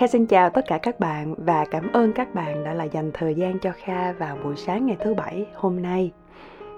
Kha 0.00 0.06
xin 0.06 0.26
chào 0.26 0.50
tất 0.50 0.64
cả 0.66 0.78
các 0.78 1.00
bạn 1.00 1.34
và 1.38 1.64
cảm 1.70 1.92
ơn 1.92 2.12
các 2.12 2.34
bạn 2.34 2.64
đã 2.64 2.74
là 2.74 2.84
dành 2.84 3.10
thời 3.14 3.34
gian 3.34 3.58
cho 3.58 3.72
Kha 3.84 4.12
vào 4.12 4.36
buổi 4.44 4.56
sáng 4.56 4.86
ngày 4.86 4.96
thứ 5.00 5.14
bảy 5.14 5.46
hôm 5.54 5.82
nay. 5.82 6.12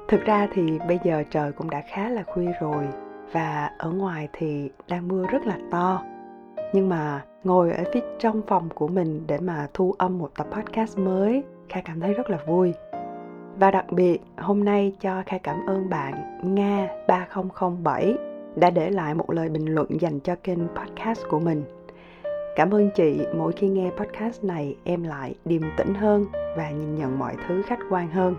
Thực 0.09 0.25
ra 0.25 0.49
thì 0.53 0.79
bây 0.89 0.99
giờ 1.05 1.23
trời 1.31 1.53
cũng 1.53 1.71
đã 1.71 1.83
khá 1.89 2.09
là 2.09 2.23
khuya 2.23 2.53
rồi 2.61 2.85
và 3.33 3.71
ở 3.79 3.91
ngoài 3.91 4.29
thì 4.33 4.71
đang 4.89 5.09
mưa 5.09 5.27
rất 5.27 5.47
là 5.47 5.59
to. 5.71 6.03
Nhưng 6.73 6.89
mà 6.89 7.25
ngồi 7.45 7.73
ở 7.73 7.85
phía 7.93 8.01
trong 8.19 8.43
phòng 8.47 8.69
của 8.75 8.89
mình 8.89 9.25
để 9.27 9.39
mà 9.39 9.69
thu 9.75 9.95
âm 9.99 10.19
một 10.19 10.31
tập 10.37 10.47
podcast 10.51 10.99
mới, 10.99 11.43
Kha 11.69 11.81
cảm 11.81 12.01
thấy 12.01 12.15
rất 12.15 12.31
là 12.31 12.39
vui. 12.47 12.75
Và 13.59 13.71
đặc 13.71 13.93
biệt 13.93 14.19
hôm 14.37 14.65
nay 14.65 14.93
cho 15.01 15.23
Kha 15.27 15.39
cảm 15.39 15.67
ơn 15.67 15.91
bạn 15.91 16.41
Nga 16.55 16.89
3007 17.09 18.15
đã 18.57 18.71
để 18.71 18.91
lại 18.91 19.15
một 19.15 19.31
lời 19.31 19.49
bình 19.49 19.75
luận 19.75 20.01
dành 20.01 20.21
cho 20.21 20.35
kênh 20.43 20.69
podcast 20.69 21.21
của 21.29 21.41
mình 21.41 21.65
Cảm 22.57 22.71
ơn 22.71 22.91
chị, 22.95 23.27
mỗi 23.35 23.53
khi 23.53 23.69
nghe 23.69 23.91
podcast 23.91 24.45
này 24.45 24.77
em 24.85 25.03
lại 25.03 25.35
điềm 25.45 25.63
tĩnh 25.77 25.95
hơn 25.95 26.27
và 26.57 26.71
nhìn 26.71 26.95
nhận 26.95 27.19
mọi 27.19 27.37
thứ 27.47 27.63
khách 27.63 27.79
quan 27.91 28.11
hơn. 28.11 28.35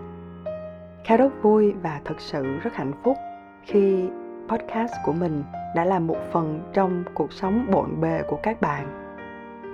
Kha 1.04 1.16
rất 1.16 1.42
vui 1.42 1.72
và 1.72 2.00
thật 2.04 2.20
sự 2.20 2.42
rất 2.42 2.74
hạnh 2.74 2.92
phúc 3.04 3.16
khi 3.62 4.08
podcast 4.48 4.92
của 5.04 5.12
mình 5.12 5.42
đã 5.76 5.84
là 5.84 5.98
một 5.98 6.16
phần 6.32 6.70
trong 6.72 7.04
cuộc 7.14 7.32
sống 7.32 7.66
bộn 7.70 8.00
bề 8.00 8.22
của 8.28 8.38
các 8.42 8.60
bạn. 8.60 8.86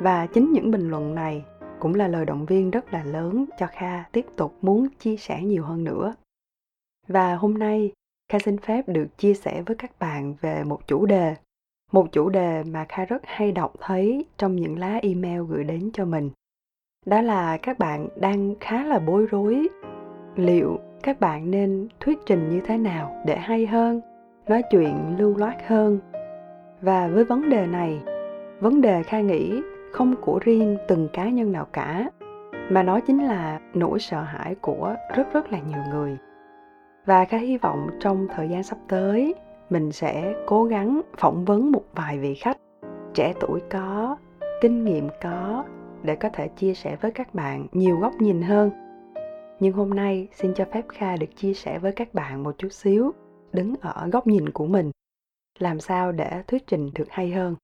Và 0.03 0.27
chính 0.27 0.53
những 0.53 0.71
bình 0.71 0.91
luận 0.91 1.15
này 1.15 1.45
cũng 1.81 1.95
là 1.95 2.09
lời 2.09 2.25
động 2.25 2.47
viên 2.47 2.71
rất 2.71 2.93
là 2.93 3.05
lớn 3.05 3.45
cho 3.59 3.67
Kha 3.67 4.05
tiếp 4.13 4.27
tục 4.37 4.55
muốn 4.63 4.89
chia 4.99 5.17
sẻ 5.17 5.43
nhiều 5.43 5.65
hơn 5.65 5.85
nữa. 5.85 6.15
Và 7.09 7.35
hôm 7.35 7.59
nay, 7.59 7.93
Kha 8.33 8.39
xin 8.39 8.59
phép 8.59 8.89
được 8.89 9.19
chia 9.19 9.35
sẻ 9.35 9.63
với 9.67 9.77
các 9.77 9.99
bạn 9.99 10.35
về 10.41 10.65
một 10.65 10.87
chủ 10.87 11.07
đề 11.07 11.35
một 11.93 12.13
chủ 12.13 12.29
đề 12.29 12.63
mà 12.65 12.85
kha 12.89 13.05
rất 13.05 13.23
hay 13.25 13.53
đọc 13.53 13.73
thấy 13.81 14.25
trong 14.39 14.57
những 14.57 14.79
lá 14.79 14.99
email 15.03 15.41
gửi 15.49 15.65
đến 15.65 15.91
cho 15.93 16.05
mình, 16.05 16.31
đó 17.07 17.21
là 17.21 17.57
các 17.57 17.79
bạn 17.79 18.09
đang 18.17 18.55
khá 18.61 18.85
là 18.85 18.99
bối 18.99 19.27
rối. 19.31 19.69
Liệu 20.37 20.79
các 21.03 21.21
bạn 21.21 21.51
nên 21.51 21.89
thuyết 22.01 22.19
trình 22.27 22.49
như 22.49 22.61
thế 22.61 22.79
nào 22.79 23.23
để 23.27 23.37
hay 23.37 23.67
hơn, 23.67 24.01
nói 24.49 24.63
chuyện 24.71 25.17
lưu 25.19 25.37
loát 25.37 25.57
hơn? 25.67 25.99
Và 26.81 27.09
với 27.09 27.25
vấn 27.25 27.49
đề 27.49 27.67
này, 27.67 28.01
vấn 28.61 28.81
đề 28.81 29.03
kha 29.03 29.21
nghĩ 29.21 29.63
không 29.93 30.15
của 30.21 30.39
riêng 30.43 30.77
từng 30.89 31.09
cá 31.13 31.29
nhân 31.29 31.53
nào 31.53 31.67
cả, 31.73 32.11
mà 32.69 32.83
nó 32.83 33.01
chính 33.01 33.25
là 33.25 33.61
nỗi 33.75 33.99
sợ 34.01 34.23
hãi 34.23 34.55
của 34.55 34.95
rất 35.17 35.33
rất 35.33 35.53
là 35.53 35.59
nhiều 35.59 35.81
người. 35.91 36.17
Và 37.07 37.25
kha 37.25 37.39
hy 37.39 37.57
vọng 37.57 37.89
trong 38.01 38.27
thời 38.35 38.49
gian 38.49 38.63
sắp 38.63 38.79
tới 38.89 39.35
mình 39.71 39.93
sẽ 39.93 40.35
cố 40.47 40.65
gắng 40.65 41.01
phỏng 41.19 41.45
vấn 41.45 41.73
một 41.73 41.85
vài 41.93 42.19
vị 42.19 42.35
khách. 42.35 42.57
Trẻ 43.15 43.35
tuổi 43.41 43.61
có, 43.71 44.17
kinh 44.61 44.85
nghiệm 44.85 45.09
có, 45.23 45.65
để 46.03 46.17
có 46.17 46.29
thể 46.33 46.49
chia 46.49 46.75
sẻ 46.75 46.97
với 47.01 47.11
các 47.11 47.35
bạn 47.35 47.67
nhiều 47.73 47.97
góc 47.97 48.15
nhìn 48.15 48.43
hơn. 48.43 48.71
Nhưng 49.61 49.73
hôm 49.73 49.91
nay 49.91 50.29
xin 50.33 50.55
cho 50.55 50.65
phép 50.73 50.85
kha 50.89 51.17
được 51.17 51.37
chia 51.37 51.55
sẻ 51.55 51.79
với 51.79 51.93
các 51.93 52.15
bạn 52.15 52.43
một 52.43 52.59
chút 52.59 52.73
xíu, 52.73 53.13
đứng 53.53 53.75
ở 53.81 54.09
góc 54.13 54.27
nhìn 54.27 54.49
của 54.49 54.67
mình. 54.67 54.91
Làm 55.59 55.81
sao 55.81 56.13
để 56.13 56.43
thuyết 56.47 56.67
trình 56.67 56.91
được 56.95 57.11
hay 57.11 57.31
hơn? 57.31 57.55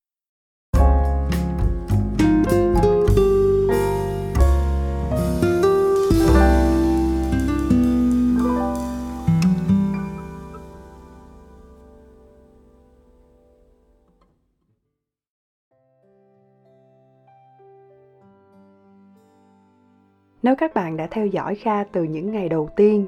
Nếu 20.46 20.56
các 20.56 20.74
bạn 20.74 20.96
đã 20.96 21.06
theo 21.10 21.26
dõi 21.26 21.54
Kha 21.54 21.84
từ 21.84 22.02
những 22.02 22.32
ngày 22.32 22.48
đầu 22.48 22.68
tiên, 22.76 23.06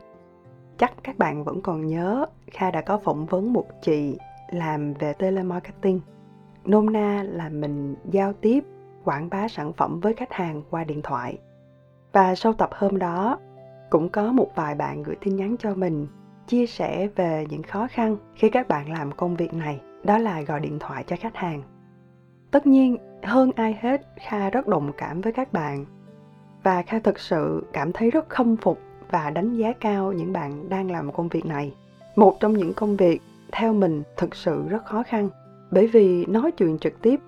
chắc 0.78 0.92
các 1.02 1.18
bạn 1.18 1.44
vẫn 1.44 1.60
còn 1.62 1.86
nhớ 1.86 2.26
Kha 2.50 2.70
đã 2.70 2.80
có 2.80 2.98
phỏng 2.98 3.26
vấn 3.26 3.52
một 3.52 3.66
chị 3.82 4.18
làm 4.50 4.94
về 4.94 5.12
telemarketing. 5.12 6.00
Nôm 6.64 6.92
na 6.92 7.24
là 7.28 7.48
mình 7.48 7.94
giao 8.10 8.32
tiếp, 8.32 8.64
quảng 9.04 9.28
bá 9.30 9.48
sản 9.48 9.72
phẩm 9.72 10.00
với 10.00 10.14
khách 10.14 10.32
hàng 10.32 10.62
qua 10.70 10.84
điện 10.84 11.02
thoại. 11.02 11.38
Và 12.12 12.34
sau 12.34 12.52
tập 12.52 12.70
hôm 12.72 12.98
đó, 12.98 13.38
cũng 13.90 14.08
có 14.08 14.32
một 14.32 14.50
vài 14.54 14.74
bạn 14.74 15.02
gửi 15.02 15.16
tin 15.24 15.36
nhắn 15.36 15.56
cho 15.58 15.74
mình 15.74 16.06
chia 16.46 16.66
sẻ 16.66 17.08
về 17.16 17.46
những 17.50 17.62
khó 17.62 17.86
khăn 17.90 18.16
khi 18.34 18.50
các 18.50 18.68
bạn 18.68 18.92
làm 18.92 19.12
công 19.12 19.36
việc 19.36 19.54
này, 19.54 19.80
đó 20.04 20.18
là 20.18 20.42
gọi 20.42 20.60
điện 20.60 20.78
thoại 20.78 21.04
cho 21.06 21.16
khách 21.20 21.36
hàng. 21.36 21.62
Tất 22.50 22.66
nhiên, 22.66 22.96
hơn 23.22 23.50
ai 23.56 23.78
hết, 23.80 24.06
Kha 24.16 24.50
rất 24.50 24.66
đồng 24.66 24.92
cảm 24.96 25.20
với 25.20 25.32
các 25.32 25.52
bạn 25.52 25.84
và 26.68 26.82
kha 26.82 26.98
thực 26.98 27.18
sự 27.18 27.62
cảm 27.72 27.92
thấy 27.92 28.10
rất 28.10 28.28
khâm 28.28 28.56
phục 28.56 28.78
và 29.10 29.30
đánh 29.30 29.54
giá 29.54 29.72
cao 29.80 30.12
những 30.12 30.32
bạn 30.32 30.68
đang 30.68 30.90
làm 30.90 31.12
công 31.12 31.28
việc 31.28 31.46
này. 31.46 31.74
Một 32.16 32.40
trong 32.40 32.52
những 32.52 32.74
công 32.74 32.96
việc 32.96 33.20
theo 33.52 33.72
mình 33.72 34.02
thực 34.16 34.34
sự 34.34 34.68
rất 34.68 34.84
khó 34.84 35.02
khăn, 35.02 35.28
bởi 35.70 35.86
vì 35.86 36.26
nói 36.26 36.50
chuyện 36.50 36.78
trực 36.78 37.02
tiếp 37.02 37.20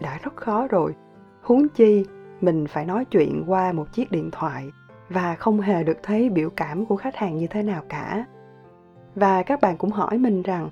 đã 0.00 0.18
rất 0.22 0.36
khó 0.36 0.66
rồi. 0.66 0.94
Huống 1.42 1.68
chi, 1.68 2.06
mình 2.40 2.66
phải 2.66 2.84
nói 2.84 3.04
chuyện 3.04 3.44
qua 3.46 3.72
một 3.72 3.92
chiếc 3.92 4.10
điện 4.10 4.30
thoại 4.32 4.70
và 5.08 5.34
không 5.34 5.60
hề 5.60 5.84
được 5.84 5.98
thấy 6.02 6.28
biểu 6.30 6.50
cảm 6.50 6.86
của 6.86 6.96
khách 6.96 7.16
hàng 7.16 7.36
như 7.36 7.46
thế 7.46 7.62
nào 7.62 7.82
cả. 7.88 8.24
Và 9.14 9.42
các 9.42 9.60
bạn 9.60 9.76
cũng 9.76 9.90
hỏi 9.90 10.18
mình 10.18 10.42
rằng, 10.42 10.68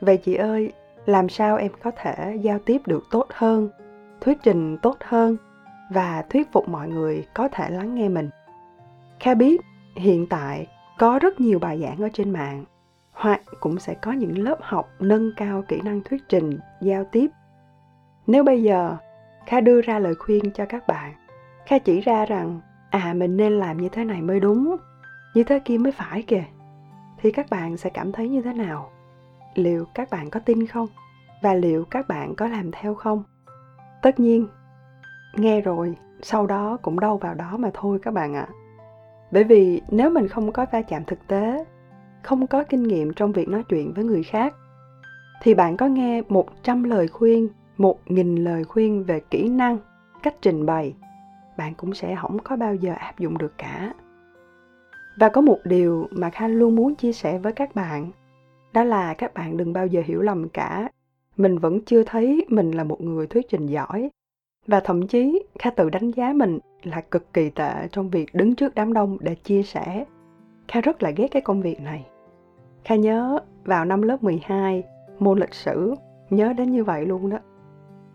vậy 0.00 0.16
chị 0.16 0.34
ơi, 0.34 0.72
làm 1.06 1.28
sao 1.28 1.56
em 1.56 1.72
có 1.82 1.90
thể 1.96 2.38
giao 2.42 2.58
tiếp 2.58 2.80
được 2.86 3.04
tốt 3.10 3.26
hơn, 3.32 3.68
thuyết 4.20 4.38
trình 4.42 4.78
tốt 4.82 4.96
hơn 5.00 5.36
và 5.92 6.24
thuyết 6.30 6.52
phục 6.52 6.68
mọi 6.68 6.88
người 6.88 7.26
có 7.34 7.48
thể 7.48 7.70
lắng 7.70 7.94
nghe 7.94 8.08
mình. 8.08 8.30
Kha 9.20 9.34
biết, 9.34 9.60
hiện 9.96 10.26
tại 10.26 10.66
có 10.98 11.18
rất 11.18 11.40
nhiều 11.40 11.58
bài 11.58 11.80
giảng 11.82 12.02
ở 12.02 12.08
trên 12.12 12.30
mạng. 12.30 12.64
Hoặc 13.12 13.40
cũng 13.60 13.78
sẽ 13.78 13.94
có 13.94 14.12
những 14.12 14.38
lớp 14.38 14.58
học 14.62 14.88
nâng 14.98 15.32
cao 15.36 15.62
kỹ 15.68 15.80
năng 15.84 16.00
thuyết 16.00 16.22
trình, 16.28 16.58
giao 16.80 17.04
tiếp. 17.04 17.30
Nếu 18.26 18.44
bây 18.44 18.62
giờ 18.62 18.96
kha 19.46 19.60
đưa 19.60 19.80
ra 19.80 19.98
lời 19.98 20.14
khuyên 20.14 20.50
cho 20.52 20.66
các 20.66 20.86
bạn 20.86 21.14
kha 21.66 21.78
chỉ 21.78 22.00
ra 22.00 22.26
rằng 22.26 22.60
à 22.90 23.14
mình 23.16 23.36
nên 23.36 23.52
làm 23.52 23.76
như 23.76 23.88
thế 23.88 24.04
này 24.04 24.22
mới 24.22 24.40
đúng, 24.40 24.76
như 25.34 25.44
thế 25.44 25.58
kia 25.58 25.78
mới 25.78 25.92
phải 25.92 26.22
kìa. 26.22 26.44
Thì 27.18 27.30
các 27.30 27.46
bạn 27.50 27.76
sẽ 27.76 27.90
cảm 27.90 28.12
thấy 28.12 28.28
như 28.28 28.42
thế 28.42 28.52
nào? 28.52 28.90
Liệu 29.54 29.84
các 29.94 30.10
bạn 30.10 30.30
có 30.30 30.40
tin 30.40 30.66
không? 30.66 30.86
Và 31.42 31.54
liệu 31.54 31.84
các 31.84 32.08
bạn 32.08 32.34
có 32.36 32.48
làm 32.48 32.70
theo 32.72 32.94
không? 32.94 33.22
Tất 34.02 34.20
nhiên 34.20 34.46
nghe 35.36 35.60
rồi 35.60 35.96
sau 36.22 36.46
đó 36.46 36.78
cũng 36.82 37.00
đâu 37.00 37.16
vào 37.16 37.34
đó 37.34 37.56
mà 37.56 37.70
thôi 37.74 37.98
các 38.02 38.14
bạn 38.14 38.34
ạ 38.34 38.48
à. 38.48 38.54
bởi 39.30 39.44
vì 39.44 39.82
nếu 39.90 40.10
mình 40.10 40.28
không 40.28 40.52
có 40.52 40.66
va 40.72 40.82
chạm 40.82 41.04
thực 41.04 41.26
tế 41.26 41.64
không 42.22 42.46
có 42.46 42.64
kinh 42.64 42.82
nghiệm 42.82 43.12
trong 43.14 43.32
việc 43.32 43.48
nói 43.48 43.62
chuyện 43.68 43.92
với 43.92 44.04
người 44.04 44.22
khác 44.22 44.54
thì 45.42 45.54
bạn 45.54 45.76
có 45.76 45.86
nghe 45.86 46.22
100 46.28 46.84
lời 46.84 47.08
khuyên, 47.08 47.48
1.000 47.78 48.42
lời 48.42 48.64
khuyên 48.64 49.04
về 49.04 49.20
kỹ 49.30 49.48
năng, 49.48 49.78
cách 50.22 50.34
trình 50.40 50.66
bày, 50.66 50.94
bạn 51.56 51.74
cũng 51.74 51.94
sẽ 51.94 52.16
không 52.20 52.38
có 52.38 52.56
bao 52.56 52.74
giờ 52.74 52.92
áp 52.92 53.18
dụng 53.18 53.38
được 53.38 53.52
cả. 53.58 53.94
Và 55.18 55.28
có 55.28 55.40
một 55.40 55.58
điều 55.64 56.08
mà 56.10 56.30
Kha 56.30 56.48
luôn 56.48 56.76
muốn 56.76 56.94
chia 56.94 57.12
sẻ 57.12 57.38
với 57.38 57.52
các 57.52 57.74
bạn, 57.74 58.10
đó 58.72 58.84
là 58.84 59.14
các 59.14 59.34
bạn 59.34 59.56
đừng 59.56 59.72
bao 59.72 59.86
giờ 59.86 60.02
hiểu 60.04 60.22
lầm 60.22 60.48
cả. 60.48 60.88
Mình 61.36 61.58
vẫn 61.58 61.84
chưa 61.84 62.02
thấy 62.04 62.46
mình 62.48 62.70
là 62.70 62.84
một 62.84 63.00
người 63.00 63.26
thuyết 63.26 63.48
trình 63.48 63.66
giỏi 63.66 64.10
và 64.66 64.80
thậm 64.80 65.06
chí 65.06 65.42
Kha 65.58 65.70
tự 65.70 65.90
đánh 65.90 66.10
giá 66.10 66.32
mình 66.32 66.58
là 66.82 67.00
cực 67.00 67.32
kỳ 67.32 67.50
tệ 67.50 67.88
trong 67.92 68.10
việc 68.10 68.34
đứng 68.34 68.54
trước 68.54 68.74
đám 68.74 68.92
đông 68.92 69.16
để 69.20 69.34
chia 69.34 69.62
sẻ. 69.62 70.04
Kha 70.68 70.80
rất 70.80 71.02
là 71.02 71.10
ghét 71.10 71.28
cái 71.28 71.42
công 71.42 71.62
việc 71.62 71.80
này. 71.80 72.06
Kha 72.84 72.94
nhớ 72.94 73.38
vào 73.64 73.84
năm 73.84 74.02
lớp 74.02 74.22
12, 74.22 74.82
môn 75.18 75.38
lịch 75.38 75.54
sử, 75.54 75.94
nhớ 76.30 76.52
đến 76.52 76.70
như 76.70 76.84
vậy 76.84 77.06
luôn 77.06 77.30
đó. 77.30 77.38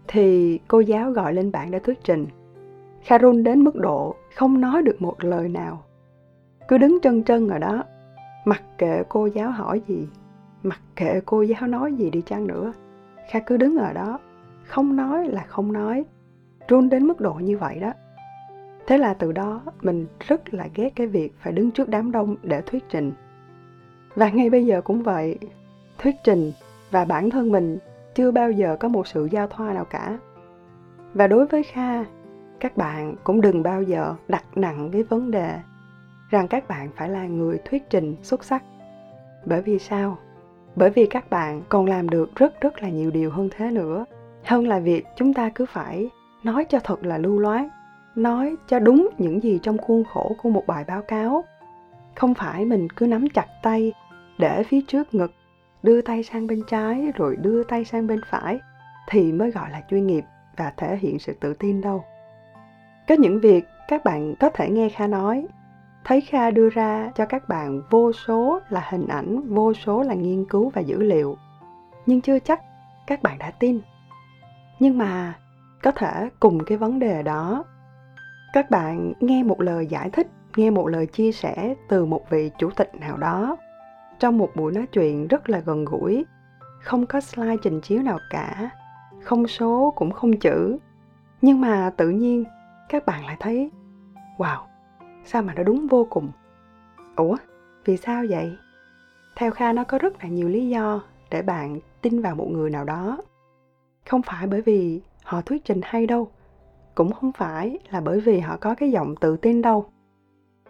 Thì 0.07 0.59
cô 0.67 0.79
giáo 0.79 1.11
gọi 1.11 1.33
lên 1.33 1.51
bảng 1.51 1.71
để 1.71 1.79
thuyết 1.79 2.03
trình. 2.03 2.27
Kha 3.01 3.17
run 3.17 3.43
đến 3.43 3.63
mức 3.63 3.75
độ 3.75 4.15
không 4.35 4.61
nói 4.61 4.81
được 4.81 5.01
một 5.01 5.23
lời 5.23 5.49
nào. 5.49 5.83
Cứ 6.67 6.77
đứng 6.77 6.99
chân 7.01 7.23
chân 7.23 7.49
ở 7.49 7.59
đó, 7.59 7.83
mặc 8.45 8.63
kệ 8.77 9.03
cô 9.09 9.25
giáo 9.25 9.51
hỏi 9.51 9.81
gì, 9.87 10.07
mặc 10.63 10.79
kệ 10.95 11.21
cô 11.25 11.41
giáo 11.41 11.67
nói 11.67 11.93
gì 11.93 12.09
đi 12.09 12.21
chăng 12.21 12.47
nữa. 12.47 12.73
Kha 13.29 13.39
cứ 13.39 13.57
đứng 13.57 13.77
ở 13.77 13.93
đó, 13.93 14.19
không 14.63 14.95
nói 14.95 15.27
là 15.27 15.45
không 15.47 15.73
nói, 15.73 16.05
run 16.67 16.89
đến 16.89 17.07
mức 17.07 17.21
độ 17.21 17.33
như 17.33 17.57
vậy 17.57 17.79
đó. 17.79 17.93
Thế 18.87 18.97
là 18.97 19.13
từ 19.13 19.31
đó 19.31 19.61
mình 19.81 20.07
rất 20.27 20.53
là 20.53 20.67
ghét 20.75 20.89
cái 20.95 21.07
việc 21.07 21.33
phải 21.39 21.53
đứng 21.53 21.71
trước 21.71 21.89
đám 21.89 22.11
đông 22.11 22.35
để 22.43 22.61
thuyết 22.61 22.83
trình. 22.89 23.11
Và 24.15 24.29
ngay 24.29 24.49
bây 24.49 24.65
giờ 24.65 24.81
cũng 24.81 25.03
vậy, 25.03 25.37
thuyết 25.97 26.15
trình 26.23 26.51
và 26.91 27.05
bản 27.05 27.29
thân 27.29 27.51
mình 27.51 27.77
chưa 28.15 28.31
bao 28.31 28.51
giờ 28.51 28.77
có 28.79 28.87
một 28.87 29.07
sự 29.07 29.27
giao 29.31 29.47
thoa 29.47 29.73
nào 29.73 29.85
cả. 29.85 30.17
Và 31.13 31.27
đối 31.27 31.45
với 31.45 31.63
kha, 31.63 32.03
các 32.59 32.77
bạn 32.77 33.15
cũng 33.23 33.41
đừng 33.41 33.63
bao 33.63 33.81
giờ 33.81 34.15
đặt 34.27 34.43
nặng 34.55 34.89
cái 34.93 35.03
vấn 35.03 35.31
đề 35.31 35.59
rằng 36.29 36.47
các 36.47 36.67
bạn 36.67 36.89
phải 36.95 37.09
là 37.09 37.27
người 37.27 37.59
thuyết 37.65 37.89
trình 37.89 38.15
xuất 38.21 38.43
sắc. 38.43 38.63
Bởi 39.45 39.61
vì 39.61 39.79
sao? 39.79 40.17
Bởi 40.75 40.89
vì 40.89 41.05
các 41.05 41.29
bạn 41.29 41.61
còn 41.69 41.85
làm 41.85 42.09
được 42.09 42.35
rất 42.35 42.61
rất 42.61 42.81
là 42.81 42.89
nhiều 42.89 43.11
điều 43.11 43.31
hơn 43.31 43.49
thế 43.57 43.71
nữa. 43.71 44.05
Hơn 44.43 44.67
là 44.67 44.79
việc 44.79 45.05
chúng 45.15 45.33
ta 45.33 45.49
cứ 45.55 45.65
phải 45.65 46.09
nói 46.43 46.65
cho 46.69 46.79
thật 46.79 47.03
là 47.03 47.17
lưu 47.17 47.39
loát. 47.39 47.65
Nói 48.15 48.55
cho 48.67 48.79
đúng 48.79 49.09
những 49.17 49.43
gì 49.43 49.59
trong 49.63 49.77
khuôn 49.77 50.03
khổ 50.03 50.35
của 50.41 50.49
một 50.49 50.63
bài 50.67 50.83
báo 50.87 51.01
cáo. 51.01 51.43
Không 52.15 52.33
phải 52.33 52.65
mình 52.65 52.87
cứ 52.95 53.07
nắm 53.07 53.29
chặt 53.29 53.47
tay, 53.63 53.93
để 54.37 54.63
phía 54.63 54.81
trước 54.87 55.13
ngực, 55.13 55.31
đưa 55.83 56.01
tay 56.01 56.23
sang 56.23 56.47
bên 56.47 56.63
trái, 56.67 57.11
rồi 57.15 57.35
đưa 57.35 57.63
tay 57.63 57.85
sang 57.85 58.07
bên 58.07 58.21
phải, 58.29 58.59
thì 59.09 59.31
mới 59.31 59.51
gọi 59.51 59.71
là 59.71 59.81
chuyên 59.89 60.07
nghiệp 60.07 60.23
và 60.57 60.73
thể 60.77 60.97
hiện 60.97 61.19
sự 61.19 61.33
tự 61.39 61.53
tin 61.53 61.81
đâu. 61.81 62.03
Có 63.07 63.15
những 63.15 63.39
việc 63.39 63.65
các 63.87 64.03
bạn 64.03 64.35
có 64.39 64.49
thể 64.49 64.69
nghe 64.69 64.89
kha 64.89 65.07
nói. 65.07 65.47
Thấy 66.03 66.21
kha 66.21 66.51
đưa 66.51 66.69
ra 66.69 67.11
cho 67.15 67.25
các 67.25 67.49
bạn 67.49 67.81
vô 67.89 68.11
số 68.11 68.59
là 68.69 68.87
hình 68.89 69.07
ảnh, 69.07 69.53
vô 69.53 69.73
số 69.73 70.03
là 70.03 70.13
nghiên 70.13 70.45
cứu 70.45 70.69
và 70.69 70.81
dữ 70.81 71.03
liệu. 71.03 71.37
Nhưng 72.05 72.21
chưa 72.21 72.39
chắc 72.39 72.61
các 73.07 73.23
bạn 73.23 73.37
đã 73.37 73.51
tin. 73.51 73.79
Nhưng 74.79 74.97
mà 74.97 75.33
có 75.83 75.91
thể 75.91 76.29
cùng 76.39 76.65
cái 76.65 76.77
vấn 76.77 76.99
đề 76.99 77.23
đó. 77.23 77.65
Các 78.53 78.69
bạn 78.69 79.13
nghe 79.19 79.43
một 79.43 79.61
lời 79.61 79.87
giải 79.87 80.09
thích, 80.09 80.27
nghe 80.55 80.69
một 80.69 80.87
lời 80.87 81.05
chia 81.05 81.31
sẻ 81.31 81.75
từ 81.89 82.05
một 82.05 82.29
vị 82.29 82.51
chủ 82.57 82.69
tịch 82.71 82.95
nào 82.95 83.17
đó. 83.17 83.57
Trong 84.19 84.37
một 84.37 84.49
buổi 84.55 84.71
nói 84.71 84.87
chuyện 84.87 85.27
rất 85.27 85.49
là 85.49 85.59
gần 85.59 85.85
gũi, 85.85 86.25
không 86.83 87.05
có 87.05 87.21
slide 87.21 87.57
trình 87.63 87.81
chiếu 87.81 88.01
nào 88.01 88.19
cả, 88.29 88.69
không 89.23 89.47
số 89.47 89.93
cũng 89.95 90.11
không 90.11 90.39
chữ. 90.39 90.77
Nhưng 91.41 91.61
mà 91.61 91.91
tự 91.97 92.09
nhiên, 92.09 92.43
các 92.89 93.05
bạn 93.05 93.25
lại 93.25 93.37
thấy, 93.39 93.71
wow, 94.37 94.59
sao 95.25 95.41
mà 95.41 95.53
nó 95.53 95.63
đúng 95.63 95.87
vô 95.87 96.07
cùng? 96.09 96.31
Ủa, 97.15 97.37
vì 97.85 97.97
sao 97.97 98.23
vậy? 98.29 98.57
Theo 99.35 99.51
kha 99.51 99.73
nó 99.73 99.83
có 99.83 99.97
rất 99.97 100.23
là 100.23 100.29
nhiều 100.29 100.49
lý 100.49 100.69
do 100.69 101.01
để 101.31 101.41
bạn 101.41 101.79
tin 102.01 102.21
vào 102.21 102.35
một 102.35 102.47
người 102.51 102.69
nào 102.69 102.83
đó. 102.83 103.17
Không 104.09 104.21
phải 104.21 104.47
bởi 104.47 104.61
vì 104.61 105.01
họ 105.27 105.41
thuyết 105.41 105.65
trình 105.65 105.81
hay 105.83 106.05
đâu. 106.05 106.27
Cũng 106.95 107.11
không 107.11 107.31
phải 107.31 107.79
là 107.89 108.01
bởi 108.01 108.19
vì 108.19 108.39
họ 108.39 108.57
có 108.57 108.75
cái 108.75 108.91
giọng 108.91 109.15
tự 109.15 109.37
tin 109.37 109.61
đâu. 109.61 109.85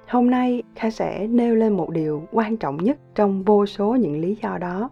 Hôm 0.07 0.30
nay, 0.30 0.63
kha 0.75 0.89
sẽ 0.89 1.27
nêu 1.27 1.56
lên 1.56 1.77
một 1.77 1.89
điều 1.89 2.24
quan 2.31 2.57
trọng 2.57 2.77
nhất 2.77 2.98
trong 3.15 3.44
vô 3.44 3.65
số 3.65 3.95
những 3.95 4.21
lý 4.21 4.38
do 4.44 4.57
đó. 4.57 4.89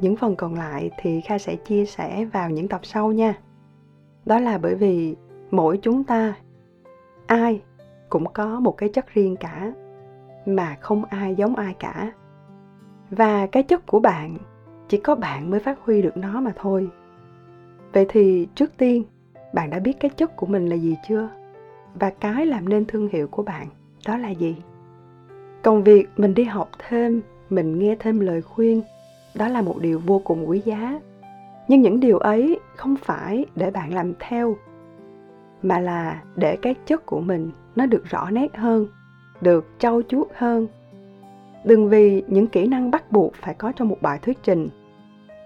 Những 0.00 0.16
phần 0.16 0.36
còn 0.36 0.54
lại 0.54 0.90
thì 0.98 1.20
kha 1.20 1.38
sẽ 1.38 1.56
chia 1.56 1.84
sẻ 1.84 2.24
vào 2.24 2.50
những 2.50 2.68
tập 2.68 2.80
sau 2.82 3.12
nha. 3.12 3.34
Đó 4.24 4.40
là 4.40 4.58
bởi 4.58 4.74
vì 4.74 5.16
mỗi 5.50 5.78
chúng 5.82 6.04
ta, 6.04 6.34
ai 7.26 7.62
cũng 8.08 8.32
có 8.32 8.60
một 8.60 8.76
cái 8.76 8.88
chất 8.88 9.14
riêng 9.14 9.36
cả, 9.36 9.72
mà 10.46 10.76
không 10.80 11.04
ai 11.04 11.34
giống 11.34 11.56
ai 11.56 11.74
cả. 11.78 12.12
Và 13.10 13.46
cái 13.46 13.62
chất 13.62 13.86
của 13.86 14.00
bạn, 14.00 14.36
chỉ 14.88 14.98
có 14.98 15.14
bạn 15.14 15.50
mới 15.50 15.60
phát 15.60 15.78
huy 15.80 16.02
được 16.02 16.16
nó 16.16 16.40
mà 16.40 16.52
thôi 16.56 16.90
vậy 17.92 18.06
thì 18.08 18.48
trước 18.54 18.76
tiên, 18.76 19.04
bạn 19.52 19.70
đã 19.70 19.78
biết 19.78 20.00
cái 20.00 20.10
chất 20.10 20.36
của 20.36 20.46
mình 20.46 20.66
là 20.66 20.76
gì 20.76 20.96
chưa? 21.08 21.28
Và 21.94 22.10
cái 22.10 22.46
làm 22.46 22.68
nên 22.68 22.84
thương 22.84 23.08
hiệu 23.08 23.28
của 23.28 23.42
bạn, 23.42 23.66
đó 24.06 24.16
là 24.16 24.30
gì? 24.30 24.56
Còn 25.62 25.82
việc 25.82 26.08
mình 26.16 26.34
đi 26.34 26.44
học 26.44 26.70
thêm, 26.88 27.20
mình 27.50 27.78
nghe 27.78 27.96
thêm 27.98 28.20
lời 28.20 28.42
khuyên, 28.42 28.82
đó 29.34 29.48
là 29.48 29.62
một 29.62 29.78
điều 29.80 29.98
vô 29.98 30.20
cùng 30.24 30.48
quý 30.48 30.62
giá. 30.64 31.00
Nhưng 31.68 31.82
những 31.82 32.00
điều 32.00 32.18
ấy 32.18 32.60
không 32.76 32.96
phải 32.96 33.46
để 33.56 33.70
bạn 33.70 33.94
làm 33.94 34.12
theo, 34.20 34.56
mà 35.62 35.80
là 35.80 36.22
để 36.36 36.56
cái 36.62 36.74
chất 36.86 37.06
của 37.06 37.20
mình 37.20 37.50
nó 37.76 37.86
được 37.86 38.04
rõ 38.04 38.30
nét 38.30 38.56
hơn, 38.56 38.86
được 39.40 39.66
trau 39.78 40.02
chuốt 40.08 40.28
hơn. 40.34 40.66
Đừng 41.64 41.88
vì 41.88 42.22
những 42.28 42.46
kỹ 42.46 42.66
năng 42.66 42.90
bắt 42.90 43.12
buộc 43.12 43.34
phải 43.34 43.54
có 43.54 43.72
trong 43.72 43.88
một 43.88 43.98
bài 44.00 44.18
thuyết 44.22 44.38
trình 44.42 44.68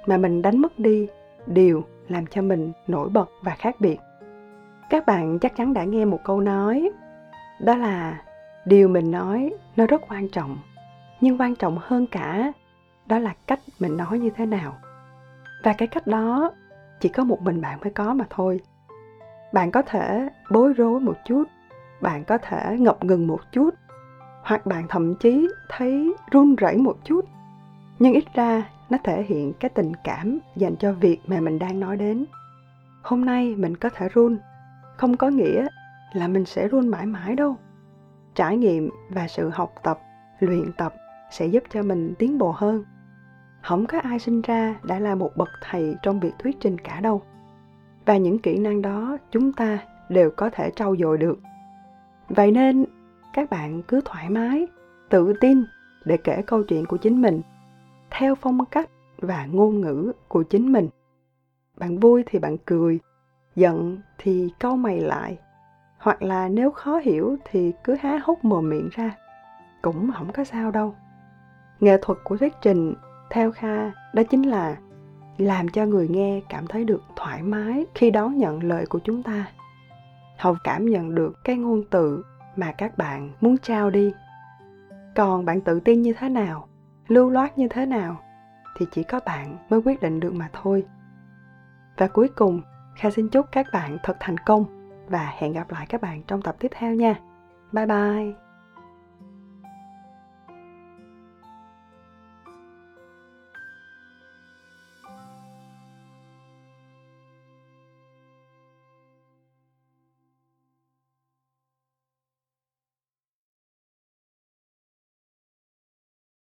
mà 0.06 0.16
mình 0.16 0.42
đánh 0.42 0.58
mất 0.58 0.78
đi 0.78 1.08
điều 1.46 1.84
làm 2.10 2.26
cho 2.26 2.42
mình 2.42 2.72
nổi 2.86 3.08
bật 3.08 3.30
và 3.42 3.54
khác 3.58 3.76
biệt. 3.80 3.98
Các 4.90 5.06
bạn 5.06 5.38
chắc 5.38 5.56
chắn 5.56 5.72
đã 5.72 5.84
nghe 5.84 6.04
một 6.04 6.20
câu 6.24 6.40
nói, 6.40 6.90
đó 7.60 7.76
là 7.76 8.22
điều 8.64 8.88
mình 8.88 9.10
nói 9.10 9.52
nó 9.76 9.86
rất 9.86 10.02
quan 10.08 10.28
trọng, 10.28 10.58
nhưng 11.20 11.40
quan 11.40 11.56
trọng 11.56 11.78
hơn 11.80 12.06
cả 12.06 12.52
đó 13.06 13.18
là 13.18 13.34
cách 13.46 13.60
mình 13.78 13.96
nói 13.96 14.18
như 14.18 14.30
thế 14.30 14.46
nào. 14.46 14.76
Và 15.64 15.72
cái 15.72 15.88
cách 15.88 16.06
đó 16.06 16.52
chỉ 17.00 17.08
có 17.08 17.24
một 17.24 17.42
mình 17.42 17.60
bạn 17.60 17.80
mới 17.80 17.90
có 17.90 18.14
mà 18.14 18.24
thôi. 18.30 18.60
Bạn 19.52 19.70
có 19.70 19.82
thể 19.82 20.28
bối 20.50 20.72
rối 20.72 21.00
một 21.00 21.16
chút, 21.24 21.44
bạn 22.00 22.24
có 22.24 22.38
thể 22.38 22.76
ngập 22.78 23.04
ngừng 23.04 23.26
một 23.26 23.40
chút, 23.52 23.70
hoặc 24.42 24.66
bạn 24.66 24.84
thậm 24.88 25.14
chí 25.14 25.48
thấy 25.68 26.14
run 26.30 26.54
rẩy 26.54 26.76
một 26.76 26.96
chút. 27.04 27.24
Nhưng 27.98 28.12
ít 28.12 28.24
ra 28.34 28.62
nó 28.90 28.98
thể 29.04 29.22
hiện 29.22 29.52
cái 29.60 29.68
tình 29.68 29.92
cảm 30.04 30.38
dành 30.56 30.76
cho 30.76 30.92
việc 30.92 31.20
mà 31.26 31.40
mình 31.40 31.58
đang 31.58 31.80
nói 31.80 31.96
đến. 31.96 32.24
Hôm 33.02 33.24
nay 33.24 33.54
mình 33.56 33.76
có 33.76 33.88
thể 33.88 34.08
run, 34.08 34.38
không 34.96 35.16
có 35.16 35.28
nghĩa 35.28 35.66
là 36.12 36.28
mình 36.28 36.44
sẽ 36.44 36.68
run 36.68 36.88
mãi 36.88 37.06
mãi 37.06 37.36
đâu. 37.36 37.56
Trải 38.34 38.56
nghiệm 38.56 38.90
và 39.10 39.28
sự 39.28 39.48
học 39.48 39.74
tập, 39.82 40.00
luyện 40.40 40.72
tập 40.72 40.94
sẽ 41.30 41.46
giúp 41.46 41.62
cho 41.70 41.82
mình 41.82 42.14
tiến 42.18 42.38
bộ 42.38 42.54
hơn. 42.56 42.84
Không 43.62 43.86
có 43.86 44.00
ai 44.00 44.18
sinh 44.18 44.42
ra 44.42 44.74
đã 44.82 44.98
là 44.98 45.14
một 45.14 45.30
bậc 45.36 45.48
thầy 45.62 45.96
trong 46.02 46.20
việc 46.20 46.32
thuyết 46.38 46.56
trình 46.60 46.78
cả 46.78 47.00
đâu. 47.00 47.22
Và 48.06 48.16
những 48.16 48.38
kỹ 48.38 48.58
năng 48.58 48.82
đó 48.82 49.16
chúng 49.30 49.52
ta 49.52 49.78
đều 50.08 50.30
có 50.30 50.50
thể 50.50 50.70
trau 50.76 50.96
dồi 50.96 51.18
được. 51.18 51.38
Vậy 52.28 52.50
nên, 52.50 52.84
các 53.32 53.50
bạn 53.50 53.82
cứ 53.82 54.00
thoải 54.04 54.30
mái, 54.30 54.66
tự 55.08 55.32
tin 55.40 55.64
để 56.04 56.16
kể 56.16 56.42
câu 56.46 56.62
chuyện 56.62 56.86
của 56.86 56.96
chính 56.96 57.22
mình 57.22 57.40
theo 58.10 58.34
phong 58.34 58.64
cách 58.64 58.90
và 59.18 59.46
ngôn 59.46 59.80
ngữ 59.80 60.12
của 60.28 60.42
chính 60.42 60.72
mình. 60.72 60.88
Bạn 61.78 61.98
vui 61.98 62.24
thì 62.26 62.38
bạn 62.38 62.56
cười, 62.58 62.98
giận 63.56 63.98
thì 64.18 64.52
câu 64.58 64.76
mày 64.76 65.00
lại, 65.00 65.38
hoặc 65.98 66.22
là 66.22 66.48
nếu 66.48 66.70
khó 66.70 66.98
hiểu 66.98 67.36
thì 67.44 67.72
cứ 67.84 67.96
há 68.00 68.20
hốc 68.22 68.44
mồm 68.44 68.68
miệng 68.68 68.88
ra, 68.92 69.16
cũng 69.82 70.10
không 70.14 70.32
có 70.32 70.44
sao 70.44 70.70
đâu. 70.70 70.94
Nghệ 71.80 71.98
thuật 72.02 72.18
của 72.24 72.36
thuyết 72.36 72.52
trình, 72.62 72.94
theo 73.30 73.52
kha, 73.52 73.90
đó 74.14 74.22
chính 74.30 74.42
là 74.42 74.76
làm 75.38 75.68
cho 75.68 75.86
người 75.86 76.08
nghe 76.08 76.40
cảm 76.48 76.66
thấy 76.66 76.84
được 76.84 77.02
thoải 77.16 77.42
mái 77.42 77.86
khi 77.94 78.10
đón 78.10 78.38
nhận 78.38 78.62
lời 78.62 78.86
của 78.86 78.98
chúng 79.04 79.22
ta. 79.22 79.46
Họ 80.38 80.54
cảm 80.64 80.86
nhận 80.86 81.14
được 81.14 81.44
cái 81.44 81.56
ngôn 81.56 81.84
từ 81.90 82.24
mà 82.56 82.72
các 82.78 82.98
bạn 82.98 83.30
muốn 83.40 83.58
trao 83.58 83.90
đi. 83.90 84.12
Còn 85.16 85.44
bạn 85.44 85.60
tự 85.60 85.80
tin 85.80 86.02
như 86.02 86.12
thế 86.18 86.28
nào? 86.28 86.66
Lưu 87.10 87.30
loát 87.30 87.58
như 87.58 87.68
thế 87.68 87.86
nào 87.86 88.20
thì 88.76 88.86
chỉ 88.90 89.02
có 89.02 89.20
bạn 89.26 89.56
mới 89.70 89.80
quyết 89.82 90.00
định 90.00 90.20
được 90.20 90.34
mà 90.34 90.48
thôi. 90.52 90.86
Và 91.96 92.06
cuối 92.06 92.28
cùng, 92.36 92.62
kha 92.96 93.10
xin 93.10 93.28
chúc 93.28 93.46
các 93.52 93.66
bạn 93.72 93.98
thật 94.02 94.16
thành 94.20 94.38
công 94.38 94.64
và 95.08 95.32
hẹn 95.38 95.52
gặp 95.52 95.70
lại 95.70 95.86
các 95.88 96.00
bạn 96.00 96.22
trong 96.26 96.42
tập 96.42 96.56
tiếp 96.58 96.68
theo 96.70 96.94
nha. 96.94 97.14
Bye 97.72 97.86
bye! 97.86 98.49